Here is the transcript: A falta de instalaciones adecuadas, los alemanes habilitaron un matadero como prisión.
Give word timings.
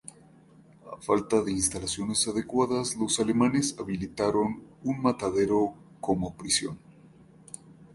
A 0.93 0.99
falta 0.99 1.43
de 1.43 1.51
instalaciones 1.51 2.27
adecuadas, 2.27 2.95
los 2.95 3.19
alemanes 3.19 3.75
habilitaron 3.77 4.63
un 4.83 4.99
matadero 4.99 5.75
como 6.01 6.35
prisión. 6.35 6.79